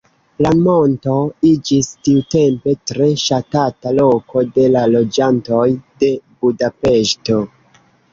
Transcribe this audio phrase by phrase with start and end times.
[0.43, 1.15] La monto
[1.49, 5.67] iĝis tiutempe tre ŝatata loko de la loĝantoj
[6.05, 7.39] de Budapeŝto.